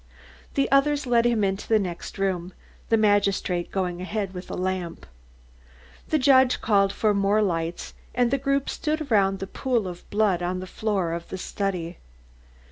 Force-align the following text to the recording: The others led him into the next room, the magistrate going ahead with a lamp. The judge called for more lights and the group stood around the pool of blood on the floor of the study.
The 0.55 0.67
others 0.71 1.05
led 1.05 1.25
him 1.27 1.43
into 1.43 1.67
the 1.67 1.77
next 1.77 2.17
room, 2.17 2.53
the 2.89 2.97
magistrate 2.97 3.69
going 3.69 4.01
ahead 4.01 4.33
with 4.33 4.49
a 4.49 4.55
lamp. 4.57 5.05
The 6.09 6.17
judge 6.17 6.59
called 6.59 6.91
for 6.91 7.13
more 7.13 7.43
lights 7.43 7.93
and 8.15 8.31
the 8.31 8.39
group 8.39 8.67
stood 8.67 9.11
around 9.11 9.37
the 9.37 9.45
pool 9.45 9.87
of 9.87 10.09
blood 10.09 10.41
on 10.41 10.59
the 10.59 10.65
floor 10.65 11.11
of 11.13 11.29
the 11.29 11.37
study. 11.37 11.99